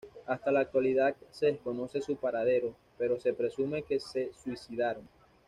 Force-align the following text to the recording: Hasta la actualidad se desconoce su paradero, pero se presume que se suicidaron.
Hasta 0.25 0.51
la 0.51 0.61
actualidad 0.61 1.15
se 1.29 1.45
desconoce 1.45 2.01
su 2.01 2.15
paradero, 2.15 2.73
pero 2.97 3.19
se 3.19 3.33
presume 3.35 3.83
que 3.83 3.99
se 3.99 4.31
suicidaron. 4.33 5.07